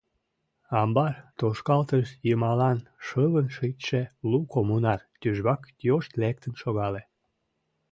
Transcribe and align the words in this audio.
Амбар 0.81 1.13
тошкалтыш 1.37 2.07
йымалан 2.27 2.77
шылын 3.05 3.47
шичше 3.55 4.01
лу 4.29 4.39
коммунар 4.53 5.01
тӱжвак 5.21 5.61
йошт 5.87 6.11
лектын 6.21 6.53
шогале. 6.61 7.01